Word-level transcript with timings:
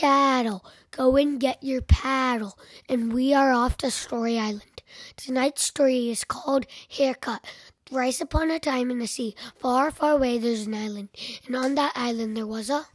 Tattle, 0.00 0.64
go 0.92 1.14
and 1.16 1.38
get 1.38 1.62
your 1.62 1.82
paddle. 1.82 2.58
And 2.88 3.12
we 3.12 3.34
are 3.34 3.52
off 3.52 3.76
to 3.78 3.90
Story 3.90 4.38
Island. 4.38 4.82
Tonight's 5.14 5.62
story 5.62 6.08
is 6.08 6.24
called 6.24 6.64
Haircut. 6.88 7.44
Thrice 7.84 8.18
upon 8.18 8.50
a 8.50 8.58
time 8.58 8.90
in 8.90 8.98
the 8.98 9.06
sea, 9.06 9.34
far, 9.58 9.90
far 9.90 10.12
away, 10.12 10.38
there's 10.38 10.66
an 10.66 10.72
island. 10.72 11.10
And 11.46 11.54
on 11.54 11.74
that 11.74 11.92
island 11.94 12.34
there 12.34 12.46
was 12.46 12.70
a. 12.70 12.86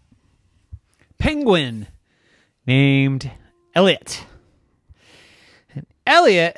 penguin 1.20 1.86
named 2.66 3.30
Elliot. 3.76 4.26
And 5.76 5.86
Elliot 6.08 6.58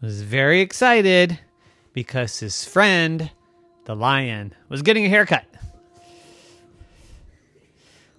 was 0.00 0.22
very 0.22 0.60
excited 0.60 1.38
because 1.92 2.40
his 2.40 2.64
friend, 2.64 3.30
the 3.84 3.94
lion, 3.94 4.54
was 4.68 4.82
getting 4.82 5.04
a 5.04 5.08
haircut. 5.08 5.44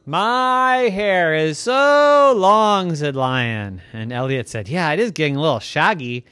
My 0.07 0.89
hair 0.93 1.33
is 1.33 1.57
so 1.57 2.31
long, 2.37 2.95
said 2.95 3.15
Lion. 3.15 3.81
And 3.91 4.13
Elliot 4.13 4.47
said, 4.47 4.69
Yeah, 4.69 4.91
it 4.91 4.99
is 4.99 5.09
getting 5.09 5.35
a 5.35 5.41
little 5.41 5.59
shaggy, 5.59 6.25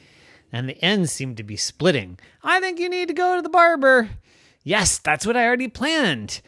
and 0.51 0.69
the 0.69 0.79
ends 0.83 1.11
seem 1.11 1.33
to 1.35 1.43
be 1.43 1.57
splitting. 1.57 2.19
I 2.43 2.59
think 2.59 2.79
you 2.79 2.87
need 2.87 3.07
to 3.07 3.15
go 3.15 3.35
to 3.35 3.41
the 3.41 3.49
barber. 3.49 4.09
Yes, 4.63 4.99
that's 4.99 5.25
what 5.25 5.35
I 5.35 5.47
already 5.47 5.67
planned. 5.67 6.41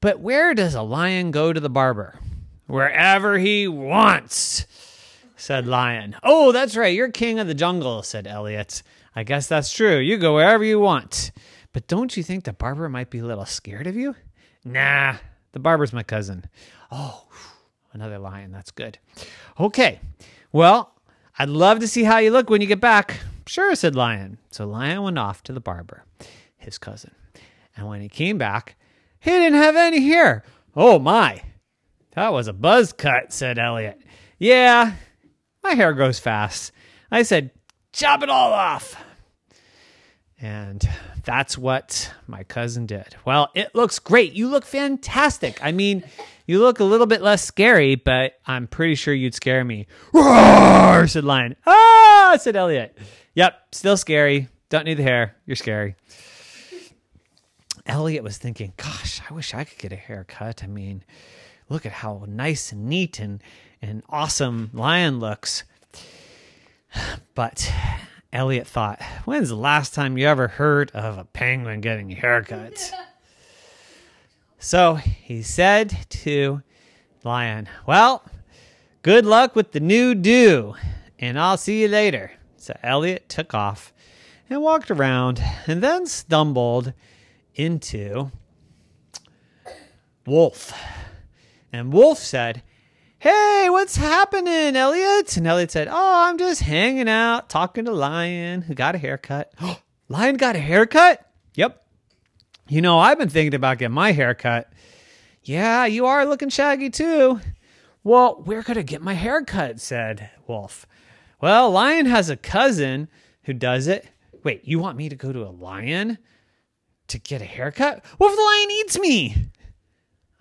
But 0.00 0.20
where 0.20 0.54
does 0.54 0.74
a 0.74 0.80
lion 0.80 1.32
go 1.32 1.52
to 1.52 1.60
the 1.60 1.68
barber? 1.68 2.18
Wherever 2.66 3.36
he 3.38 3.68
wants, 3.68 4.64
said 5.36 5.66
Lion. 5.66 6.16
Oh, 6.22 6.50
that's 6.50 6.76
right. 6.76 6.94
You're 6.94 7.10
king 7.10 7.38
of 7.38 7.46
the 7.46 7.52
jungle, 7.54 8.02
said 8.02 8.26
Elliot. 8.26 8.82
I 9.14 9.22
guess 9.22 9.46
that's 9.46 9.70
true. 9.70 9.98
You 9.98 10.16
go 10.16 10.34
wherever 10.34 10.64
you 10.64 10.80
want. 10.80 11.30
But 11.74 11.88
don't 11.88 12.16
you 12.16 12.22
think 12.22 12.44
the 12.44 12.54
barber 12.54 12.88
might 12.88 13.10
be 13.10 13.18
a 13.18 13.24
little 13.24 13.44
scared 13.44 13.86
of 13.86 13.96
you? 13.96 14.16
Nah, 14.64 15.16
the 15.54 15.60
barber's 15.60 15.92
my 15.92 16.02
cousin. 16.02 16.44
Oh, 16.92 17.24
another 17.92 18.18
lion. 18.18 18.52
That's 18.52 18.70
good. 18.70 18.98
Okay. 19.58 20.00
Well, 20.52 20.92
I'd 21.38 21.48
love 21.48 21.78
to 21.78 21.88
see 21.88 22.04
how 22.04 22.18
you 22.18 22.30
look 22.30 22.50
when 22.50 22.60
you 22.60 22.66
get 22.66 22.80
back. 22.80 23.20
Sure, 23.46 23.74
said 23.74 23.94
Lion. 23.94 24.38
So 24.50 24.66
Lion 24.66 25.02
went 25.02 25.18
off 25.18 25.42
to 25.44 25.52
the 25.52 25.60
barber, 25.60 26.04
his 26.56 26.76
cousin. 26.78 27.12
And 27.76 27.88
when 27.88 28.00
he 28.00 28.08
came 28.08 28.38
back, 28.38 28.76
he 29.18 29.30
didn't 29.30 29.58
have 29.58 29.76
any 29.76 30.00
hair. 30.00 30.44
Oh 30.76 30.98
my. 30.98 31.42
That 32.12 32.32
was 32.32 32.46
a 32.46 32.52
buzz 32.52 32.92
cut, 32.92 33.32
said 33.32 33.58
Elliot. 33.58 34.00
Yeah, 34.38 34.94
my 35.62 35.74
hair 35.74 35.92
grows 35.92 36.18
fast. 36.18 36.72
I 37.10 37.22
said, 37.22 37.50
chop 37.92 38.22
it 38.22 38.30
all 38.30 38.52
off. 38.52 38.96
And 40.40 40.88
that's 41.24 41.56
what 41.56 42.12
my 42.26 42.44
cousin 42.44 42.86
did. 42.86 43.16
Well, 43.24 43.50
it 43.54 43.74
looks 43.74 43.98
great. 43.98 44.32
You 44.32 44.48
look 44.48 44.64
fantastic. 44.64 45.58
I 45.62 45.72
mean, 45.72 46.04
you 46.46 46.60
look 46.60 46.80
a 46.80 46.84
little 46.84 47.06
bit 47.06 47.22
less 47.22 47.42
scary, 47.42 47.94
but 47.94 48.38
I'm 48.46 48.66
pretty 48.66 48.94
sure 48.94 49.14
you'd 49.14 49.34
scare 49.34 49.64
me. 49.64 49.86
Roar, 50.12 51.06
said 51.06 51.24
Lion. 51.24 51.56
Ah, 51.66 52.36
said 52.40 52.56
Elliot. 52.56 52.96
Yep, 53.34 53.54
still 53.72 53.96
scary. 53.96 54.48
Don't 54.68 54.84
need 54.84 54.94
the 54.94 55.02
hair. 55.02 55.36
You're 55.46 55.56
scary. 55.56 55.96
Elliot 57.86 58.22
was 58.22 58.38
thinking, 58.38 58.72
gosh, 58.76 59.20
I 59.28 59.34
wish 59.34 59.54
I 59.54 59.64
could 59.64 59.78
get 59.78 59.92
a 59.92 59.96
haircut. 59.96 60.62
I 60.64 60.66
mean, 60.66 61.04
look 61.68 61.84
at 61.84 61.92
how 61.92 62.24
nice 62.26 62.72
and 62.72 62.86
neat 62.86 63.18
and, 63.18 63.42
and 63.82 64.02
awesome 64.08 64.70
Lion 64.72 65.20
looks. 65.20 65.64
But 67.34 67.72
Elliot 68.34 68.66
thought, 68.66 69.00
when's 69.24 69.48
the 69.48 69.54
last 69.54 69.94
time 69.94 70.18
you 70.18 70.26
ever 70.26 70.48
heard 70.48 70.90
of 70.90 71.16
a 71.16 71.24
penguin 71.24 71.80
getting 71.80 72.10
a 72.10 72.16
haircut? 72.16 72.92
so 74.58 74.94
he 74.96 75.40
said 75.40 75.96
to 76.10 76.60
Lion, 77.22 77.68
well, 77.86 78.24
good 79.02 79.24
luck 79.24 79.54
with 79.54 79.70
the 79.70 79.78
new 79.78 80.16
do, 80.16 80.74
and 81.20 81.38
I'll 81.38 81.56
see 81.56 81.82
you 81.82 81.88
later. 81.88 82.32
So 82.56 82.76
Elliot 82.82 83.28
took 83.28 83.54
off 83.54 83.92
and 84.50 84.60
walked 84.60 84.90
around 84.90 85.40
and 85.68 85.80
then 85.80 86.04
stumbled 86.06 86.92
into 87.54 88.32
Wolf. 90.26 90.72
And 91.72 91.92
Wolf 91.92 92.18
said, 92.18 92.64
Hey, 93.24 93.68
what's 93.70 93.96
happening, 93.96 94.76
Elliot? 94.76 95.34
And 95.38 95.46
Elliot 95.46 95.70
said, 95.70 95.88
Oh, 95.90 96.24
I'm 96.26 96.36
just 96.36 96.60
hanging 96.60 97.08
out, 97.08 97.48
talking 97.48 97.86
to 97.86 97.90
Lion, 97.90 98.60
who 98.60 98.74
got 98.74 98.94
a 98.94 98.98
haircut. 98.98 99.50
Lion 100.10 100.36
got 100.36 100.56
a 100.56 100.58
haircut? 100.58 101.26
Yep. 101.54 101.82
You 102.68 102.82
know, 102.82 102.98
I've 102.98 103.16
been 103.16 103.30
thinking 103.30 103.54
about 103.54 103.78
getting 103.78 103.94
my 103.94 104.12
haircut. 104.12 104.70
Yeah, 105.42 105.86
you 105.86 106.04
are 106.04 106.26
looking 106.26 106.50
shaggy 106.50 106.90
too. 106.90 107.40
Well, 108.02 108.42
where 108.44 108.62
could 108.62 108.76
I 108.76 108.82
get 108.82 109.00
my 109.00 109.14
haircut? 109.14 109.80
said 109.80 110.28
Wolf. 110.46 110.84
Well, 111.40 111.70
Lion 111.70 112.04
has 112.04 112.28
a 112.28 112.36
cousin 112.36 113.08
who 113.44 113.54
does 113.54 113.86
it. 113.86 114.06
Wait, 114.42 114.68
you 114.68 114.78
want 114.78 114.98
me 114.98 115.08
to 115.08 115.16
go 115.16 115.32
to 115.32 115.46
a 115.46 115.48
lion 115.48 116.18
to 117.08 117.18
get 117.18 117.40
a 117.40 117.46
haircut? 117.46 118.04
What 118.18 118.32
if 118.32 118.36
the 118.36 118.42
lion 118.42 118.70
eats 118.70 118.98
me? 118.98 119.36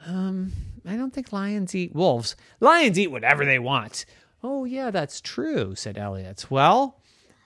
Um, 0.05 0.51
I 0.85 0.95
don't 0.95 1.13
think 1.13 1.31
lions 1.31 1.73
eat 1.75 1.95
wolves. 1.95 2.35
Lions 2.59 2.99
eat 2.99 3.11
whatever 3.11 3.45
they 3.45 3.59
want. 3.59 4.05
Oh, 4.43 4.65
yeah, 4.65 4.91
that's 4.91 5.21
true, 5.21 5.75
said 5.75 5.97
Elliot. 5.97 6.47
Well, 6.49 6.99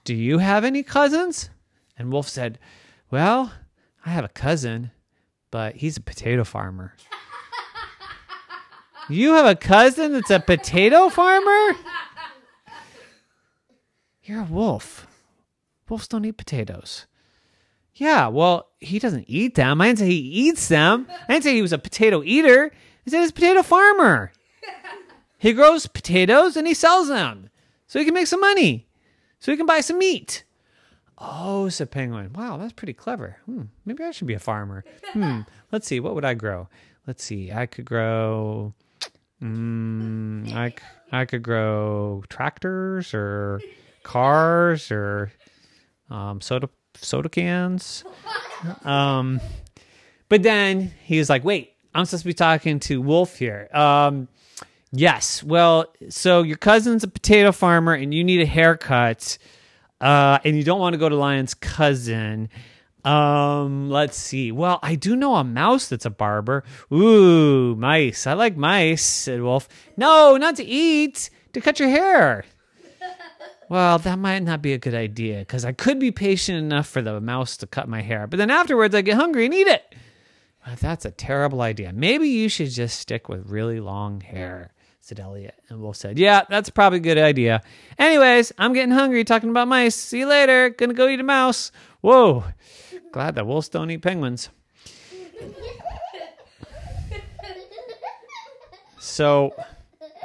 do 0.04 0.16
you 0.16 0.40
have 0.40 0.64
any 0.64 0.82
cousins? 0.84 1.50
And 1.98 2.12
Wolf 2.12 2.28
said, 2.28 2.60
Well, 3.12 3.52
I 4.06 4.10
have 4.10 4.26
a 4.26 4.30
cousin, 4.30 4.92
but 5.52 5.76
he's 5.76 5.98
a 5.98 6.02
potato 6.02 6.44
farmer. 6.44 6.94
you 9.10 9.34
have 9.34 9.46
a 9.46 9.56
cousin 9.56 10.14
that's 10.14 10.32
a 10.32 10.40
potato 10.40 11.10
farmer? 11.10 11.76
You're 14.24 14.42
a 14.42 14.46
wolf. 14.46 15.08
Wolves 15.88 16.08
don't 16.08 16.26
eat 16.26 16.38
potatoes. 16.38 17.06
Yeah, 17.94 18.28
well, 18.28 18.70
he 18.80 19.00
doesn't 19.00 19.26
eat 19.28 19.56
them. 19.56 19.82
I 19.82 19.88
didn't 19.88 20.00
say 20.00 20.08
he 20.08 20.18
eats 20.18 20.68
them. 20.68 21.08
I 21.28 21.34
didn't 21.34 21.46
say 21.46 21.56
he 21.56 21.62
was 21.62 21.74
a 21.74 21.78
potato 21.80 22.22
eater. 22.24 22.72
I 23.08 23.10
said 23.10 23.20
he's 23.22 23.30
a 23.30 23.34
potato 23.34 23.64
farmer. 23.64 24.32
He 25.40 25.54
grows 25.54 25.86
potatoes 25.86 26.58
and 26.58 26.66
he 26.66 26.74
sells 26.74 27.10
them 27.10 27.52
so 27.86 28.00
he 28.00 28.06
can 28.06 28.16
make 28.16 28.26
some 28.26 28.42
money, 28.42 28.88
so 29.40 29.52
he 29.52 29.58
can 29.58 29.68
buy 29.68 29.82
some 29.82 30.00
meat. 30.00 30.44
Oh, 31.20 31.70
said 31.70 31.92
Penguin. 31.92 32.34
Wow, 32.34 32.58
that's 32.58 32.74
pretty 32.74 32.94
clever. 32.94 33.38
Hmm, 33.46 33.66
maybe 33.86 34.04
I 34.04 34.10
should 34.10 34.26
be 34.26 34.34
a 34.34 34.40
farmer. 34.40 34.84
Hmm, 35.14 35.42
let's 35.72 35.86
see. 35.86 36.00
What 36.00 36.16
would 36.16 36.26
I 36.26 36.34
grow? 36.34 36.70
Let's 37.06 37.24
see. 37.24 37.52
I 37.52 37.68
could 37.68 37.86
grow. 37.86 38.74
Mm, 39.42 40.54
I, 40.54 40.74
I 41.12 41.26
could 41.26 41.44
grow 41.44 42.24
tractors 42.30 43.14
or 43.14 43.62
cars 44.02 44.92
or 44.92 45.32
um, 46.10 46.42
soda 46.42 46.68
soda 46.96 47.30
cans. 47.30 48.04
Um, 48.84 49.40
but 50.30 50.42
then 50.42 50.92
he 51.04 51.20
was 51.20 51.30
like, 51.30 51.44
"Wait, 51.44 51.74
I'm 51.98 52.06
supposed 52.06 52.24
to 52.24 52.30
be 52.30 52.34
talking 52.34 52.80
to 52.82 53.02
Wolf 53.02 53.38
here." 53.38 53.68
Um, 53.74 54.28
yes. 54.92 55.44
Well, 55.44 55.94
so 56.10 56.44
your 56.44 56.58
cousin's 56.58 57.04
a 57.04 57.08
potato 57.08 57.52
farmer, 57.52 57.94
and 57.94 58.14
you 58.14 58.24
need 58.24 58.42
a 58.42 58.46
haircut, 58.46 59.38
uh, 60.00 60.40
and 60.46 60.56
you 60.56 60.64
don't 60.64 60.80
want 60.80 60.94
to 60.94 60.98
go 60.98 61.10
to 61.10 61.16
Lion's 61.16 61.54
cousin. 61.54 62.50
Um, 63.08 63.90
let's 63.90 64.18
see. 64.18 64.52
Well, 64.52 64.80
I 64.84 64.96
do 64.96 65.16
know 65.16 65.36
a 65.36 65.44
mouse 65.44 65.88
that's 65.88 66.06
a 66.06 66.10
barber. 66.10 66.66
Ooh, 66.92 67.74
mice. 67.76 68.28
I 68.28 68.34
like 68.34 68.58
mice, 68.58 69.02
said 69.04 69.42
Wolf. 69.42 69.70
No, 69.96 70.36
not 70.36 70.58
to 70.58 70.66
eat, 70.66 71.30
to 71.54 71.62
cut 71.62 71.80
your 71.80 71.90
hair. 71.90 72.44
Well, 73.70 74.00
that 74.00 74.18
might 74.18 74.44
not 74.44 74.62
be 74.62 74.72
a 74.72 74.78
good 74.78 74.94
idea 74.96 75.40
because 75.40 75.66
I 75.66 75.74
could 75.74 76.00
be 76.00 76.10
patient 76.10 76.58
enough 76.58 76.88
for 76.88 77.02
the 77.02 77.20
mouse 77.20 77.58
to 77.58 77.68
cut 77.68 77.90
my 77.90 78.02
hair, 78.02 78.26
but 78.26 78.38
then 78.38 78.50
afterwards 78.50 78.96
I 78.96 79.02
get 79.02 79.16
hungry 79.16 79.44
and 79.44 79.54
eat 79.54 79.68
it. 79.68 79.94
Well, 80.68 80.76
that's 80.82 81.06
a 81.06 81.12
terrible 81.12 81.62
idea. 81.62 81.94
Maybe 81.94 82.28
you 82.28 82.50
should 82.50 82.72
just 82.72 83.00
stick 83.00 83.30
with 83.30 83.50
really 83.50 83.80
long 83.80 84.20
hair, 84.20 84.74
said 85.00 85.18
Elliot. 85.18 85.56
And 85.70 85.80
Wolf 85.80 85.96
said, 85.96 86.20
Yeah, 86.20 86.42
that's 86.50 86.70
probably 86.70 86.98
a 86.98 87.02
good 87.02 87.18
idea. 87.18 87.64
Anyways, 87.98 88.52
I'm 88.58 88.74
getting 88.74 88.92
hungry 88.92 89.24
talking 89.24 89.50
about 89.50 89.70
mice. 89.70 89.96
See 89.96 90.20
you 90.20 90.28
later. 90.28 90.70
Gonna 90.70 90.94
go 90.94 91.08
eat 91.08 91.22
a 91.22 91.24
mouse. 91.24 91.72
Whoa. 92.02 92.44
Glad 93.14 93.36
that 93.36 93.48
wolves 93.48 93.70
don't 93.70 93.90
eat 93.90 94.02
penguins. 94.02 94.50
So 99.00 99.56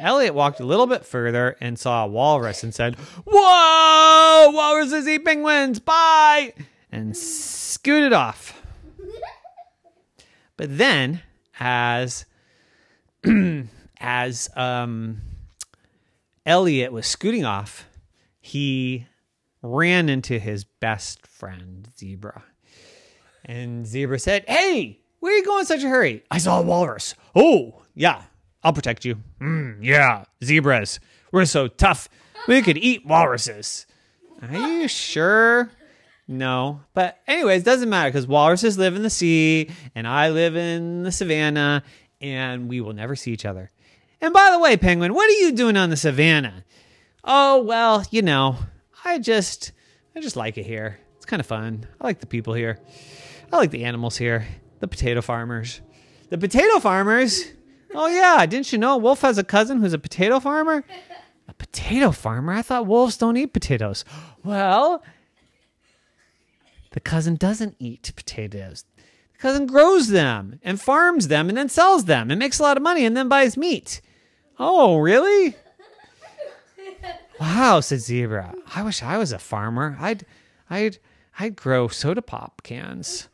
Elliot 0.00 0.34
walked 0.34 0.58
a 0.58 0.66
little 0.66 0.88
bit 0.88 1.04
further 1.04 1.56
and 1.60 1.78
saw 1.78 2.04
a 2.04 2.08
walrus 2.08 2.64
and 2.64 2.74
said, 2.74 2.96
Whoa, 3.24 4.50
walruses 4.50 5.06
eat 5.06 5.24
penguins, 5.24 5.78
bye, 5.78 6.52
and 6.90 7.16
scooted 7.16 8.12
off. 8.12 8.61
But 10.62 10.78
then, 10.78 11.22
as 11.58 12.24
as 14.00 14.48
um, 14.54 15.20
Elliot 16.46 16.92
was 16.92 17.04
scooting 17.04 17.44
off, 17.44 17.88
he 18.40 19.08
ran 19.60 20.08
into 20.08 20.38
his 20.38 20.62
best 20.62 21.26
friend, 21.26 21.88
Zebra. 21.98 22.44
And 23.44 23.84
Zebra 23.84 24.20
said, 24.20 24.44
Hey, 24.46 25.00
where 25.18 25.34
are 25.34 25.36
you 25.36 25.44
going 25.44 25.62
in 25.62 25.66
such 25.66 25.82
a 25.82 25.88
hurry? 25.88 26.22
I 26.30 26.38
saw 26.38 26.60
a 26.60 26.62
walrus. 26.62 27.16
Oh, 27.34 27.82
yeah. 27.96 28.22
I'll 28.62 28.72
protect 28.72 29.04
you. 29.04 29.16
Mm, 29.40 29.78
yeah, 29.82 30.26
zebras. 30.44 31.00
We're 31.32 31.46
so 31.46 31.66
tough. 31.66 32.08
We 32.46 32.62
could 32.62 32.78
eat 32.78 33.04
walruses. 33.04 33.84
Are 34.40 34.56
you 34.56 34.86
sure? 34.86 35.72
No. 36.28 36.80
But, 36.94 37.20
anyways, 37.26 37.64
doesn't 37.64 37.88
matter 37.88 38.08
because 38.08 38.26
walruses 38.26 38.78
live 38.78 38.96
in 38.96 39.02
the 39.02 39.10
sea 39.10 39.70
and 39.94 40.06
I 40.06 40.30
live 40.30 40.56
in 40.56 41.02
the 41.02 41.12
savannah 41.12 41.82
and 42.20 42.68
we 42.68 42.80
will 42.80 42.92
never 42.92 43.16
see 43.16 43.32
each 43.32 43.44
other. 43.44 43.70
And 44.20 44.32
by 44.32 44.50
the 44.52 44.60
way, 44.60 44.76
Penguin, 44.76 45.14
what 45.14 45.28
are 45.28 45.40
you 45.44 45.52
doing 45.52 45.76
on 45.76 45.90
the 45.90 45.96
savannah? 45.96 46.64
Oh, 47.24 47.62
well, 47.62 48.04
you 48.10 48.22
know, 48.22 48.56
I 49.04 49.18
just 49.18 49.72
I 50.14 50.20
just 50.20 50.36
like 50.36 50.58
it 50.58 50.66
here. 50.66 50.98
It's 51.16 51.26
kind 51.26 51.40
of 51.40 51.46
fun. 51.46 51.86
I 52.00 52.04
like 52.04 52.20
the 52.20 52.26
people 52.26 52.54
here. 52.54 52.78
I 53.52 53.56
like 53.56 53.70
the 53.70 53.84
animals 53.84 54.16
here. 54.16 54.46
The 54.80 54.88
potato 54.88 55.22
farmers. 55.22 55.80
The 56.30 56.38
potato 56.38 56.78
farmers? 56.80 57.44
Oh 57.94 58.06
yeah, 58.06 58.44
didn't 58.46 58.72
you 58.72 58.78
know 58.78 58.96
Wolf 58.96 59.20
has 59.22 59.38
a 59.38 59.44
cousin 59.44 59.80
who's 59.80 59.92
a 59.92 59.98
potato 59.98 60.40
farmer? 60.40 60.84
A 61.48 61.54
potato 61.54 62.10
farmer? 62.10 62.52
I 62.52 62.62
thought 62.62 62.86
wolves 62.86 63.16
don't 63.16 63.36
eat 63.36 63.52
potatoes. 63.52 64.04
Well, 64.44 65.02
the 66.92 67.00
cousin 67.00 67.36
doesn't 67.36 67.76
eat 67.78 68.12
potatoes. 68.16 68.84
The 69.32 69.38
cousin 69.38 69.66
grows 69.66 70.08
them 70.08 70.60
and 70.62 70.80
farms 70.80 71.28
them 71.28 71.48
and 71.48 71.58
then 71.58 71.68
sells 71.68 72.04
them 72.04 72.30
and 72.30 72.38
makes 72.38 72.58
a 72.58 72.62
lot 72.62 72.76
of 72.76 72.82
money 72.82 73.04
and 73.04 73.16
then 73.16 73.28
buys 73.28 73.56
meat. 73.56 74.00
Oh, 74.58 74.98
really? 74.98 75.56
Wow, 77.40 77.80
said 77.80 78.00
Zebra. 78.00 78.54
I 78.74 78.82
wish 78.82 79.02
I 79.02 79.18
was 79.18 79.32
a 79.32 79.38
farmer. 79.38 79.96
I'd 79.98 80.24
I'd 80.70 80.98
I'd 81.38 81.56
grow 81.56 81.88
soda 81.88 82.22
pop 82.22 82.62
cans. 82.62 83.28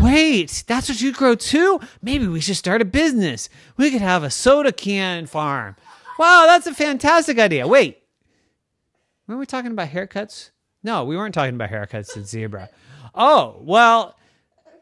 Wait, 0.00 0.64
that's 0.66 0.88
what 0.88 1.00
you 1.00 1.12
grow 1.12 1.34
too? 1.34 1.80
Maybe 2.00 2.26
we 2.26 2.40
should 2.40 2.56
start 2.56 2.80
a 2.80 2.84
business. 2.84 3.48
We 3.76 3.90
could 3.90 4.00
have 4.00 4.22
a 4.22 4.30
soda 4.30 4.72
can 4.72 5.26
farm. 5.26 5.76
Wow, 6.18 6.44
that's 6.46 6.66
a 6.66 6.74
fantastic 6.74 7.38
idea. 7.38 7.66
Wait. 7.66 7.98
Weren't 9.26 9.40
we 9.40 9.46
talking 9.46 9.72
about 9.72 9.88
haircuts? 9.88 10.50
No, 10.82 11.04
we 11.04 11.16
weren't 11.16 11.34
talking 11.34 11.54
about 11.54 11.70
haircuts, 11.70 12.06
said 12.06 12.26
Zebra. 12.26 12.68
Oh, 13.14 13.56
well, 13.60 14.16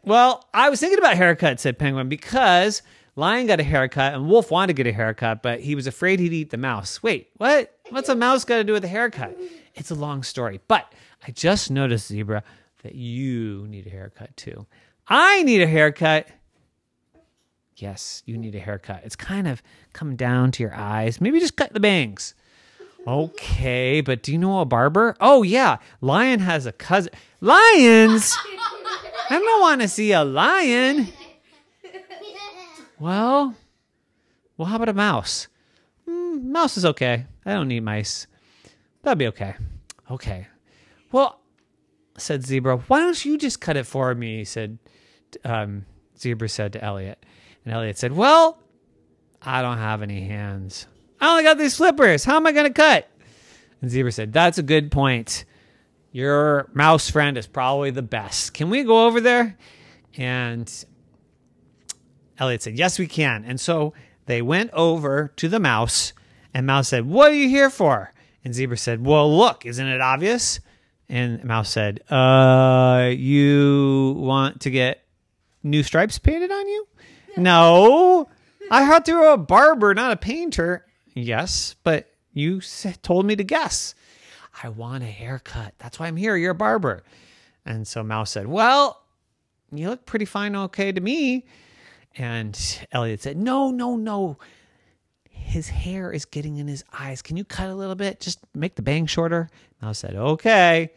well, 0.02 0.48
I 0.54 0.70
was 0.70 0.80
thinking 0.80 0.98
about 0.98 1.16
haircuts, 1.16 1.60
said 1.60 1.78
Penguin, 1.78 2.08
because 2.08 2.82
Lion 3.16 3.46
got 3.46 3.60
a 3.60 3.64
haircut 3.64 4.14
and 4.14 4.28
Wolf 4.28 4.50
wanted 4.50 4.68
to 4.68 4.72
get 4.74 4.86
a 4.86 4.92
haircut, 4.92 5.42
but 5.42 5.60
he 5.60 5.74
was 5.74 5.86
afraid 5.86 6.20
he'd 6.20 6.32
eat 6.32 6.50
the 6.50 6.56
mouse. 6.56 7.02
Wait, 7.02 7.28
what? 7.36 7.76
What's 7.90 8.08
a 8.08 8.14
mouse 8.14 8.44
got 8.44 8.56
to 8.56 8.64
do 8.64 8.72
with 8.72 8.84
a 8.84 8.88
haircut? 8.88 9.36
It's 9.74 9.90
a 9.90 9.94
long 9.94 10.22
story, 10.22 10.60
but 10.68 10.92
I 11.26 11.32
just 11.32 11.70
noticed, 11.70 12.08
Zebra, 12.08 12.42
that 12.82 12.94
you 12.94 13.66
need 13.68 13.86
a 13.86 13.90
haircut 13.90 14.36
too. 14.36 14.66
I 15.06 15.42
need 15.42 15.60
a 15.60 15.66
haircut. 15.66 16.28
Yes, 17.76 18.22
you 18.26 18.38
need 18.38 18.54
a 18.54 18.60
haircut. 18.60 19.02
It's 19.04 19.16
kind 19.16 19.48
of 19.48 19.62
come 19.92 20.16
down 20.16 20.52
to 20.52 20.62
your 20.62 20.74
eyes. 20.74 21.20
Maybe 21.20 21.40
just 21.40 21.56
cut 21.56 21.72
the 21.72 21.80
bangs. 21.80 22.34
Okay, 23.06 24.00
but 24.00 24.22
do 24.22 24.32
you 24.32 24.38
know 24.38 24.60
a 24.60 24.64
barber? 24.64 25.16
Oh, 25.20 25.42
yeah. 25.42 25.78
Lion 26.00 26.40
has 26.40 26.66
a 26.66 26.72
cousin. 26.72 27.12
Lions? 27.40 28.36
I 29.30 29.38
don't 29.38 29.60
want 29.60 29.80
to 29.80 29.88
see 29.88 30.12
a 30.12 30.24
lion. 30.24 31.08
Well, 32.98 33.54
well, 34.58 34.68
how 34.68 34.76
about 34.76 34.90
a 34.90 34.92
mouse? 34.92 35.48
Mm, 36.06 36.44
mouse 36.44 36.76
is 36.76 36.84
okay. 36.84 37.24
I 37.46 37.54
don't 37.54 37.68
need 37.68 37.82
mice. 37.82 38.26
That'd 39.02 39.18
be 39.18 39.28
okay. 39.28 39.54
Okay. 40.10 40.46
Well, 41.10 41.40
said 42.18 42.44
Zebra, 42.44 42.76
why 42.76 43.00
don't 43.00 43.24
you 43.24 43.38
just 43.38 43.60
cut 43.60 43.78
it 43.78 43.86
for 43.86 44.14
me? 44.14 44.44
Said 44.44 44.78
um, 45.44 45.86
Zebra 46.18 46.48
said 46.48 46.74
to 46.74 46.84
Elliot. 46.84 47.24
And 47.64 47.72
Elliot 47.72 47.96
said, 47.96 48.12
Well, 48.12 48.62
I 49.40 49.62
don't 49.62 49.78
have 49.78 50.02
any 50.02 50.26
hands. 50.26 50.86
I 51.20 51.30
only 51.30 51.42
got 51.42 51.58
these 51.58 51.76
flippers. 51.76 52.24
How 52.24 52.36
am 52.36 52.46
I 52.46 52.52
going 52.52 52.66
to 52.66 52.72
cut? 52.72 53.08
And 53.82 53.90
Zebra 53.90 54.12
said, 54.12 54.32
That's 54.32 54.58
a 54.58 54.62
good 54.62 54.90
point. 54.90 55.44
Your 56.12 56.68
mouse 56.74 57.08
friend 57.10 57.38
is 57.38 57.46
probably 57.46 57.90
the 57.90 58.02
best. 58.02 58.54
Can 58.54 58.68
we 58.70 58.82
go 58.82 59.06
over 59.06 59.20
there? 59.20 59.56
And 60.16 60.72
Elliot 62.38 62.62
said, 62.62 62.78
Yes, 62.78 62.98
we 62.98 63.06
can. 63.06 63.44
And 63.44 63.60
so 63.60 63.94
they 64.26 64.42
went 64.42 64.70
over 64.72 65.32
to 65.36 65.48
the 65.48 65.60
mouse, 65.60 66.12
and 66.54 66.66
Mouse 66.66 66.88
said, 66.88 67.06
What 67.06 67.30
are 67.30 67.34
you 67.34 67.48
here 67.48 67.70
for? 67.70 68.12
And 68.44 68.54
Zebra 68.54 68.76
said, 68.76 69.04
Well, 69.04 69.36
look, 69.36 69.66
isn't 69.66 69.86
it 69.86 70.00
obvious? 70.00 70.60
And 71.08 71.42
Mouse 71.44 71.70
said, 71.70 72.00
Uh, 72.10 73.10
you 73.14 74.14
want 74.18 74.60
to 74.62 74.70
get 74.70 75.04
new 75.62 75.82
stripes 75.82 76.18
painted 76.18 76.50
on 76.50 76.66
you? 76.68 76.86
no. 77.36 78.28
I 78.72 78.86
thought 78.88 79.08
you 79.08 79.16
were 79.16 79.32
a 79.32 79.36
barber, 79.36 79.94
not 79.94 80.12
a 80.12 80.16
painter. 80.16 80.86
Yes, 81.14 81.74
but 81.82 82.12
you 82.32 82.60
told 83.02 83.26
me 83.26 83.36
to 83.36 83.44
guess. 83.44 83.94
I 84.62 84.68
want 84.68 85.02
a 85.02 85.06
haircut. 85.06 85.74
That's 85.78 85.98
why 85.98 86.06
I'm 86.06 86.16
here. 86.16 86.36
You're 86.36 86.52
a 86.52 86.54
barber. 86.54 87.02
And 87.64 87.86
so 87.86 88.02
Mouse 88.02 88.30
said, 88.30 88.46
Well, 88.46 89.02
you 89.72 89.88
look 89.88 90.06
pretty 90.06 90.24
fine, 90.24 90.56
okay 90.56 90.92
to 90.92 91.00
me. 91.00 91.46
And 92.16 92.58
Elliot 92.92 93.22
said, 93.22 93.36
No, 93.36 93.70
no, 93.70 93.96
no. 93.96 94.38
His 95.28 95.68
hair 95.68 96.12
is 96.12 96.24
getting 96.24 96.58
in 96.58 96.68
his 96.68 96.84
eyes. 96.92 97.22
Can 97.22 97.36
you 97.36 97.44
cut 97.44 97.70
a 97.70 97.74
little 97.74 97.94
bit? 97.94 98.20
Just 98.20 98.40
make 98.54 98.76
the 98.76 98.82
bang 98.82 99.06
shorter. 99.06 99.48
Mouse 99.80 99.98
said, 99.98 100.14
Okay. 100.14 100.90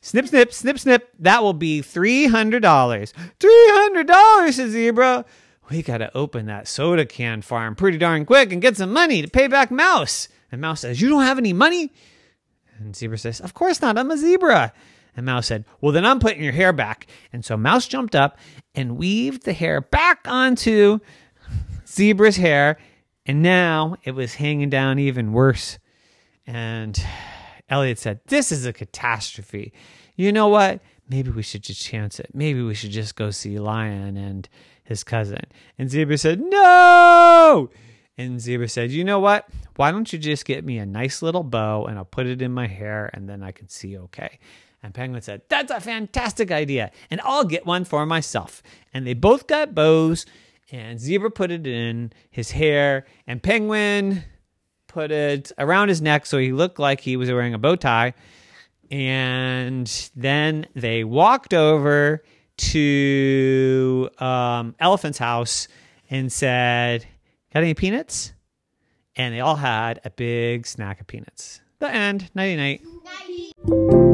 Snip, 0.00 0.26
snip, 0.26 0.52
snip, 0.52 0.78
snip. 0.80 1.10
That 1.20 1.42
will 1.42 1.52
be 1.52 1.80
$300. 1.80 3.12
$300, 3.40 4.52
says 4.52 4.70
Zebra. 4.72 5.24
We 5.72 5.82
got 5.82 5.98
to 5.98 6.14
open 6.14 6.46
that 6.46 6.68
soda 6.68 7.06
can 7.06 7.40
farm 7.40 7.74
pretty 7.74 7.96
darn 7.96 8.26
quick 8.26 8.52
and 8.52 8.60
get 8.60 8.76
some 8.76 8.92
money 8.92 9.22
to 9.22 9.28
pay 9.28 9.46
back 9.46 9.70
Mouse. 9.70 10.28
And 10.50 10.60
Mouse 10.60 10.80
says, 10.80 11.00
You 11.00 11.08
don't 11.08 11.22
have 11.22 11.38
any 11.38 11.54
money? 11.54 11.90
And 12.78 12.94
Zebra 12.94 13.16
says, 13.16 13.40
Of 13.40 13.54
course 13.54 13.80
not. 13.80 13.96
I'm 13.96 14.10
a 14.10 14.18
zebra. 14.18 14.74
And 15.16 15.24
Mouse 15.24 15.46
said, 15.46 15.64
Well, 15.80 15.92
then 15.92 16.04
I'm 16.04 16.20
putting 16.20 16.42
your 16.42 16.52
hair 16.52 16.74
back. 16.74 17.06
And 17.32 17.42
so 17.42 17.56
Mouse 17.56 17.88
jumped 17.88 18.14
up 18.14 18.36
and 18.74 18.98
weaved 18.98 19.44
the 19.44 19.54
hair 19.54 19.80
back 19.80 20.20
onto 20.26 20.98
Zebra's 21.86 22.36
hair. 22.36 22.76
And 23.24 23.42
now 23.42 23.96
it 24.04 24.10
was 24.10 24.34
hanging 24.34 24.68
down 24.68 24.98
even 24.98 25.32
worse. 25.32 25.78
And 26.46 27.02
Elliot 27.70 27.98
said, 27.98 28.20
This 28.26 28.52
is 28.52 28.66
a 28.66 28.74
catastrophe. 28.74 29.72
You 30.16 30.32
know 30.32 30.48
what? 30.48 30.82
Maybe 31.08 31.30
we 31.30 31.42
should 31.42 31.62
just 31.62 31.82
chance 31.82 32.20
it. 32.20 32.30
Maybe 32.34 32.60
we 32.60 32.74
should 32.74 32.90
just 32.90 33.16
go 33.16 33.30
see 33.30 33.58
Lion 33.58 34.18
and 34.18 34.46
his 34.84 35.04
cousin. 35.04 35.44
And 35.78 35.90
Zebra 35.90 36.18
said, 36.18 36.40
No! 36.40 37.70
And 38.18 38.40
Zebra 38.40 38.68
said, 38.68 38.90
You 38.90 39.04
know 39.04 39.20
what? 39.20 39.48
Why 39.76 39.90
don't 39.90 40.12
you 40.12 40.18
just 40.18 40.44
get 40.44 40.64
me 40.64 40.78
a 40.78 40.86
nice 40.86 41.22
little 41.22 41.42
bow 41.42 41.86
and 41.86 41.98
I'll 41.98 42.04
put 42.04 42.26
it 42.26 42.42
in 42.42 42.52
my 42.52 42.66
hair 42.66 43.10
and 43.14 43.28
then 43.28 43.42
I 43.42 43.52
can 43.52 43.68
see 43.68 43.96
okay? 43.98 44.38
And 44.82 44.92
Penguin 44.92 45.22
said, 45.22 45.42
That's 45.48 45.70
a 45.70 45.80
fantastic 45.80 46.50
idea. 46.50 46.90
And 47.10 47.20
I'll 47.24 47.44
get 47.44 47.64
one 47.64 47.84
for 47.84 48.04
myself. 48.04 48.62
And 48.92 49.06
they 49.06 49.14
both 49.14 49.46
got 49.46 49.74
bows. 49.74 50.26
And 50.70 50.98
Zebra 50.98 51.30
put 51.30 51.50
it 51.50 51.66
in 51.66 52.12
his 52.30 52.50
hair. 52.50 53.06
And 53.26 53.42
Penguin 53.42 54.24
put 54.88 55.10
it 55.10 55.52
around 55.58 55.88
his 55.88 56.02
neck 56.02 56.26
so 56.26 56.38
he 56.38 56.52
looked 56.52 56.78
like 56.78 57.00
he 57.00 57.16
was 57.16 57.30
wearing 57.30 57.54
a 57.54 57.58
bow 57.58 57.76
tie. 57.76 58.14
And 58.90 60.10
then 60.14 60.66
they 60.74 61.04
walked 61.04 61.54
over 61.54 62.22
to 62.70 64.08
um, 64.18 64.74
Elephant's 64.78 65.18
house 65.18 65.68
and 66.10 66.32
said, 66.32 67.06
Got 67.52 67.62
any 67.62 67.74
peanuts? 67.74 68.32
And 69.16 69.34
they 69.34 69.40
all 69.40 69.56
had 69.56 70.00
a 70.04 70.10
big 70.10 70.66
snack 70.66 71.00
of 71.00 71.06
peanuts. 71.06 71.60
The 71.80 71.92
end. 71.92 72.30
Nighty 72.34 72.56
night. 72.56 72.82
Night. 73.04 74.11